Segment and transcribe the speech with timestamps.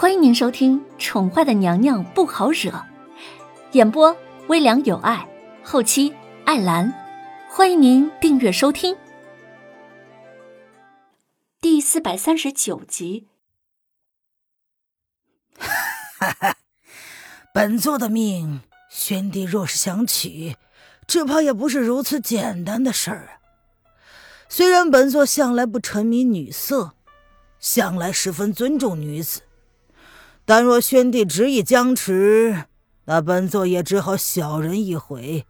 [0.00, 2.70] 欢迎您收听《宠坏的娘娘不好惹》，
[3.72, 5.28] 演播微凉有爱，
[5.64, 6.14] 后期
[6.44, 6.94] 艾兰。
[7.50, 8.96] 欢迎您订阅收听。
[11.60, 13.26] 第四百三十九集。
[15.58, 16.56] 哈哈，
[17.52, 20.54] 本座的命，宣帝若是想娶，
[21.08, 23.42] 只怕也不是如此简单的事儿啊。
[24.48, 26.92] 虽然本座向来不沉迷女色，
[27.58, 29.42] 向来十分尊重女子。
[30.48, 32.64] 但若宣帝执意僵持，
[33.04, 35.46] 那本座也只好小人一回，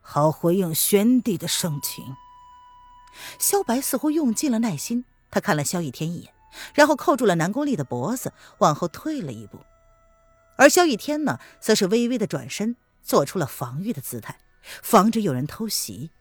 [0.00, 2.14] 好回应宣帝的盛情。
[3.40, 6.32] 萧白似乎用尽了耐心，他看了萧逸天一眼，
[6.74, 9.58] 然后扣住了南宫丽的脖子，往后退了一步。
[10.56, 14.38] 而萧逸天呢，则是微微的转身，做出了防御的姿态，
[14.80, 16.12] 防止有人偷袭。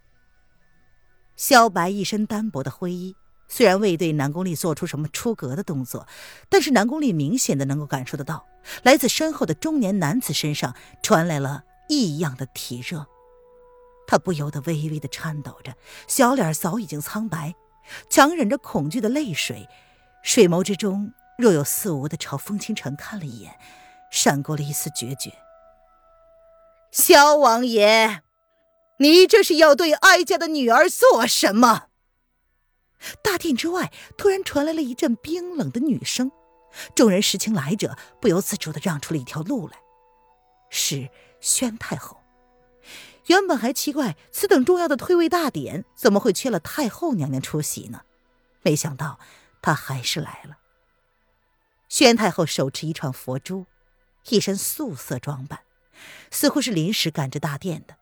[1.36, 3.16] 萧白一身单薄的灰衣。
[3.56, 6.06] 虽然未对南宫丽做出什么出格的动作，
[6.50, 8.46] 但是南宫丽明显的能够感受得到，
[8.84, 13.08] 来自身后的中年男子身上传来了异样的体热。
[14.08, 15.74] 他不由得微微的颤抖着，
[16.06, 17.56] 小脸早已经苍白，
[18.10, 19.70] 强忍着恐惧的泪水，
[20.22, 23.58] 水眸之中若有似无的朝风清晨看了一眼，
[24.12, 25.32] 闪过了一丝决绝。
[26.92, 28.22] 萧王爷，
[28.98, 31.84] 你这是要对哀家的女儿做什么？
[33.22, 36.32] 大殿之外突然传来了一阵冰冷的女声，
[36.96, 39.78] 众人识清来者，不由自主的让出了一条路来。
[40.70, 42.18] 是宣太后。
[43.28, 48.02] 原本还奇怪，此等重要的退位大典怎么会缺了太后娘娘出席呢？
[48.62, 49.20] 没想到
[49.62, 50.58] 她还是来了。
[51.90, 53.66] 宣太后手持一串佛珠，
[54.30, 55.62] 一身素色装扮，
[56.30, 57.95] 似乎是临时赶至大殿的。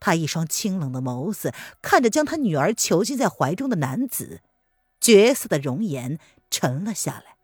[0.00, 4.40] 他一双清冷的眸子看着将他女儿囚禁在怀中的男子，
[5.00, 6.18] 绝色的容颜
[6.50, 7.36] 沉了下来。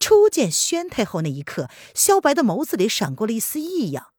[0.00, 4.12] 初见宣太后那一刻，萧白的眸子里闪过了一丝异样，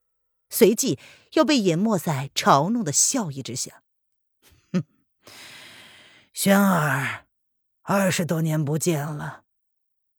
[0.50, 1.00] 随即
[1.34, 3.82] 又被隐没在嘲弄的笑意之下。
[4.74, 4.84] 哼，
[6.34, 7.26] 轩儿，
[7.84, 9.44] 二十多年不见了，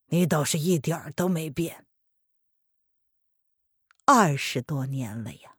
[0.06, 1.84] 你倒是一点都没变。
[4.06, 5.56] 二十多年了呀。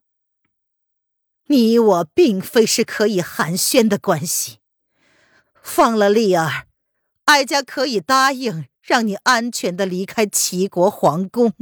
[1.51, 4.59] 你我并非是可以寒暄的关系，
[5.61, 6.67] 放了丽儿，
[7.25, 11.53] 哀家可以答应让你安全的离开齐国皇宫。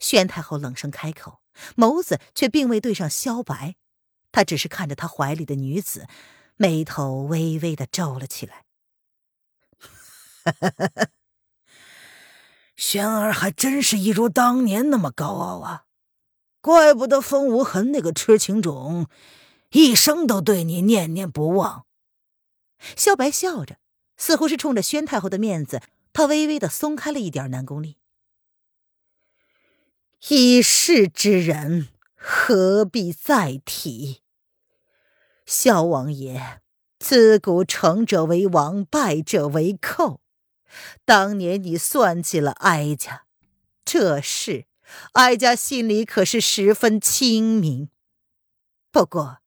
[0.00, 1.40] 宣太后冷声开口，
[1.76, 3.76] 眸子却并未对上萧白，
[4.32, 6.08] 她只是看着他怀里的女子，
[6.56, 8.64] 眉头微微的皱了起来。
[12.74, 15.85] 轩儿还真是一如当年那么高傲啊！
[16.66, 19.06] 怪不得风无痕那个痴情种，
[19.70, 21.86] 一生都对你念念不忘。
[22.96, 23.76] 萧白笑着，
[24.16, 25.80] 似乎是冲着宣太后的面子，
[26.12, 27.98] 他微微的松开了一点南宫丽。
[30.26, 34.22] 一世之人，何必再提？
[35.44, 36.58] 萧王爷，
[36.98, 40.20] 自古成者为王，败者为寇。
[41.04, 43.26] 当年你算计了哀家，
[43.84, 44.66] 这事。
[45.12, 47.88] 哀家心里可是十分清明。
[48.90, 49.38] 不过，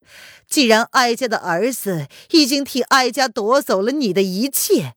[0.47, 4.95] 既然哀家的儿子已经替哀家夺走了你的一切，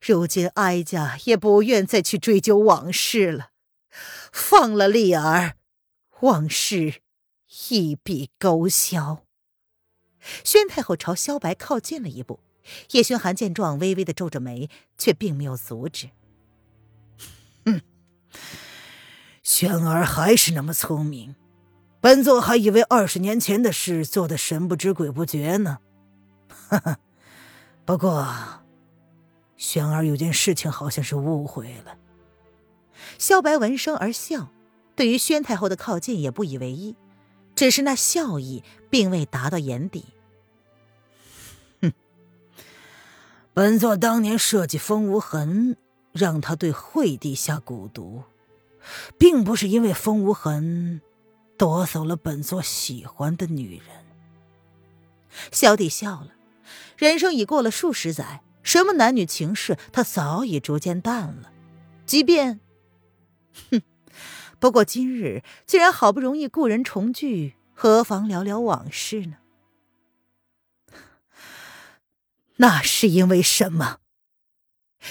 [0.00, 3.50] 如今哀家也不愿再去追究往事了。
[4.32, 5.56] 放了丽儿，
[6.20, 7.00] 往事
[7.68, 9.24] 一笔勾销。
[10.42, 12.40] 宣太后朝萧白靠近了一步，
[12.90, 16.10] 叶轩寒见状，微微的皱着眉，却并没有阻止。
[19.46, 21.36] 轩儿还是那么聪明，
[22.00, 25.78] 本座还以为二十年前的事做的神不知鬼不觉呢。
[26.48, 26.98] 哈哈，
[27.84, 28.26] 不过，
[29.56, 31.96] 轩儿有件事情好像是误会了。
[33.18, 34.48] 萧白闻声而笑，
[34.96, 36.96] 对于宣太后的靠近也不以为意，
[37.54, 40.06] 只是那笑意并未达到眼底。
[41.82, 41.92] 哼，
[43.54, 45.76] 本座当年设计风无痕，
[46.10, 48.24] 让他对惠帝下蛊毒。
[49.18, 51.00] 并不是因为风无痕
[51.56, 53.88] 夺走了本座喜欢的女人。
[55.52, 56.32] 萧帝笑了，
[56.96, 61.52] 人生已过了数十载，什么男女情事，他早已逐渐淡了。
[62.06, 62.60] 即便，
[63.70, 63.82] 哼，
[64.58, 69.36] 不过今日既然好不容易故人重聚，何妨聊聊往事呢？
[72.56, 73.98] 那是因为什么？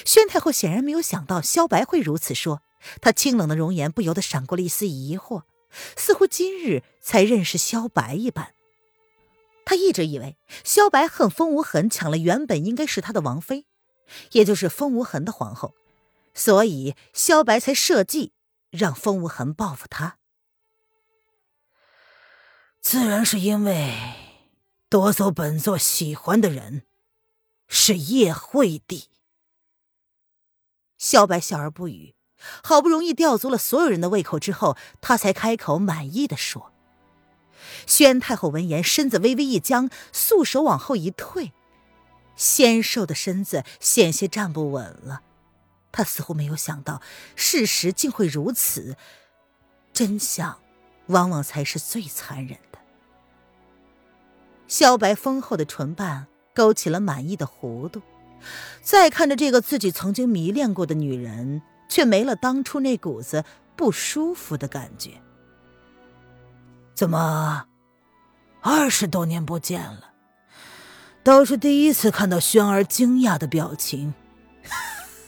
[0.03, 2.61] 宣太后显然没有想到萧白会如此说。
[3.01, 5.43] 他清冷的容颜不由得闪过了一丝疑惑，
[5.95, 8.53] 似乎今日才认识萧白一般。
[9.65, 13.65] 他一直以为萧白恨风无痕抢了原本应该是他的王妃，
[14.31, 15.73] 也就是风无痕的皇后，
[16.33, 18.31] 所以萧白才设计
[18.69, 20.17] 让风无痕报复他。
[22.79, 24.13] 自然是因为
[24.89, 26.83] 夺走本座喜欢的人
[27.67, 29.09] 是叶惠帝。
[30.97, 32.14] 萧白笑而不语，
[32.63, 36.71] 好不容易吊足了所有人的胃口之后，他才开口满意的说。
[37.87, 41.53] 宣太后闻言，身子微微一僵，素手往后一退，
[42.35, 45.21] 纤瘦的身子险些站不稳了。
[45.91, 47.01] 她似乎没有想到
[47.35, 48.97] 事实竟会如此，
[49.93, 50.59] 真相
[51.07, 52.79] 往往才是最残忍的。
[54.67, 58.01] 萧白丰厚的唇瓣勾起了满意的弧度，
[58.81, 63.43] 再看着这个自己曾经迷恋过的女人，却没了当初那股子
[63.75, 65.21] 不舒服的感觉。
[66.93, 67.67] 怎么？
[68.61, 70.13] 二十多年不见了，
[71.23, 74.15] 倒是第一次看到轩儿惊讶的表情，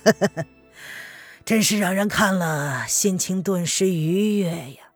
[1.46, 4.92] 真是让人看了心情顿时愉悦呀。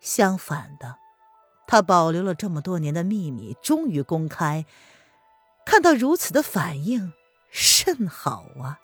[0.00, 0.96] 相反的，
[1.66, 4.64] 他保留了这么多年的秘密终于公开，
[5.66, 7.12] 看到如此的反应
[7.50, 8.80] 甚好啊。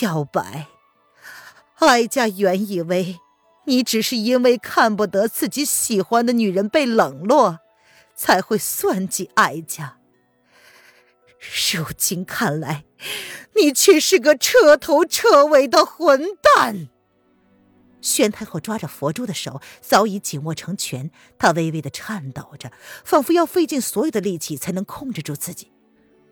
[0.00, 0.68] 小白，
[1.80, 3.18] 哀家原以为。
[3.64, 7.58] 你只是因为看不得自己喜欢的女人被冷落，
[8.14, 9.98] 才会算计哀家。
[11.74, 12.84] 如今看来，
[13.56, 16.88] 你却是个彻头彻尾的混蛋。
[18.00, 22.70] 宣太后抓着佛珠的手早已紧握成拳，她微微的颤抖着，
[23.04, 25.72] 仿佛要费尽所有的力气才能控制住自己。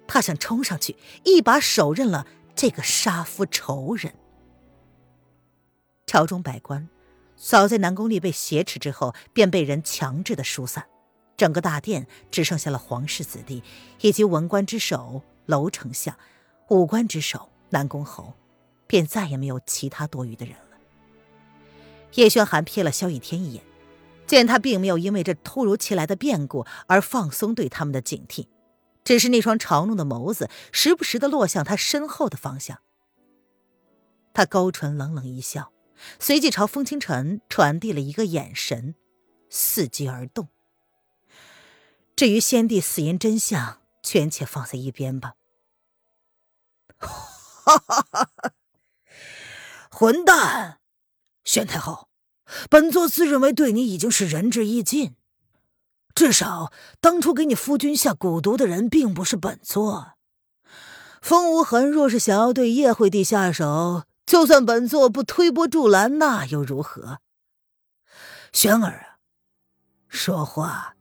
[0.06, 4.14] 她想冲上去，一把手刃了这个杀夫仇人。
[6.06, 6.88] 朝中百官。
[7.36, 10.86] 早在南宫丽被挟持之后，便被人强制的疏散，
[11.36, 13.62] 整个大殿只剩下了皇室子弟
[14.00, 16.16] 以及文官之首娄丞相，
[16.70, 18.32] 武官之首南宫侯，
[18.86, 20.78] 便再也没有其他多余的人了。
[22.14, 23.62] 叶轩寒瞥了萧逸天一眼，
[24.26, 28.46] 见他并没有因为这突如其来的变故而放松对他们的警惕，
[29.06, 32.82] 只是那双嘲弄的眸子时不时的落向他身后的方向。
[34.34, 35.72] 他勾唇冷冷一笑。
[36.18, 38.94] 随即朝风清晨传递了一个眼神，
[39.50, 40.48] 伺机而动。
[42.14, 45.36] 至于先帝死因真相，权且放在一边吧。
[46.98, 48.52] 哈哈哈！
[49.90, 50.80] 混蛋，
[51.44, 52.10] 宣太后，
[52.68, 55.16] 本座自认为对你已经是仁至义尽，
[56.16, 60.14] 至少当初给你夫君下蛊毒的人并不是本座。
[61.20, 67.18] 风无痕若是想要对叶惠帝下手，就算本座不推波助澜，那又如何？
[68.50, 69.20] 轩儿啊，
[70.08, 70.94] 说话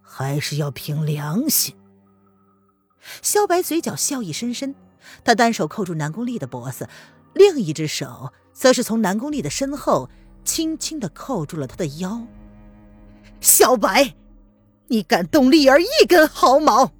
[0.00, 1.76] 还是要凭良心。
[3.22, 4.76] 萧白嘴角笑意深深，
[5.24, 6.88] 他单手扣住南宫丽的脖子，
[7.34, 10.08] 另一只手则是从南宫丽的身后
[10.44, 12.24] 轻轻的扣住了她的腰。
[13.40, 14.14] 小白，
[14.88, 16.92] 你敢动丽儿一根毫毛？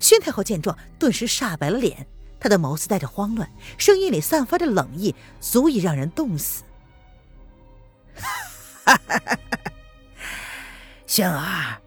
[0.00, 2.06] 宣太后见状，顿时煞白了脸。
[2.38, 6.62] 她的眸子带着慌乱，声音里散发着冷意，足以让人冻死。
[11.06, 11.80] 轩儿，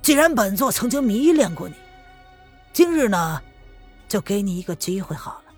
[0.00, 1.74] 既然本座曾经迷恋过你，
[2.72, 3.42] 今日呢，
[4.08, 5.52] 就给你一个机会好了，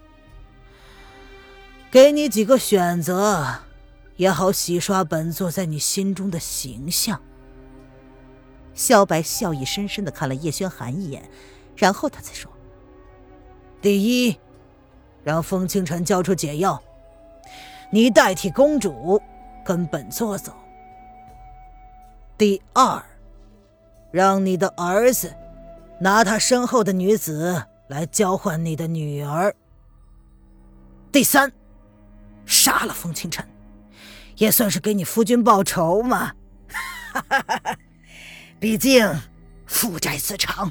[1.90, 3.60] 给你几个选择，
[4.16, 7.20] 也好洗刷本座在你心中的形象。
[8.74, 11.22] 萧白笑意深深的看了叶轩寒一眼，
[11.76, 12.50] 然后他才说。
[13.80, 14.38] 第一，
[15.24, 16.82] 让风清晨交出解药，
[17.90, 19.20] 你代替公主
[19.64, 20.54] 跟本座走。
[22.38, 23.02] 第二，
[24.10, 25.34] 让你的儿子
[26.00, 29.54] 拿他身后的女子来交换你的女儿。
[31.10, 31.52] 第三，
[32.46, 33.46] 杀了风清晨，
[34.36, 36.32] 也算是给你夫君报仇嘛。
[38.62, 39.04] 毕竟
[39.66, 40.70] 父债子偿。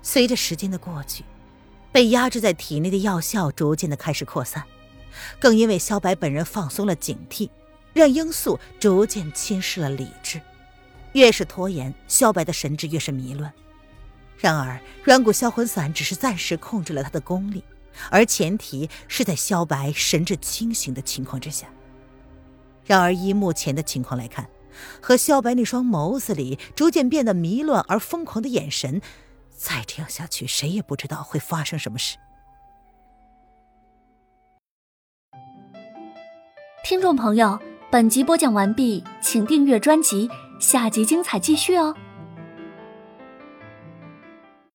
[0.00, 1.22] 随着时间的过去，
[1.92, 4.64] 被压制在体内的药效逐渐的开始扩散，
[5.38, 7.50] 更因为萧白本人放松了警惕，
[7.92, 10.40] 让罂粟逐渐侵蚀了理智。
[11.12, 13.52] 越是拖延，萧白的神智越是迷乱。
[14.38, 17.62] 然而，软骨销魂散只是暂时控制了他的功力，
[18.10, 21.66] 而前提是在萧白神志清醒的情况之下。
[22.86, 24.48] 然而，依目前的情况来看，
[25.00, 29.00] 和萧白那双眸子里逐渐变得迷乱而疯狂的眼神。
[29.50, 32.16] 再这样下去，谁也不知道会发生什么事。
[36.84, 37.58] 听众朋友，
[37.90, 41.94] 本集播讲完毕，请订阅专辑，下集精彩继续哦。